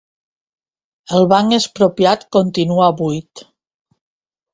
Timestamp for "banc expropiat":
1.33-2.25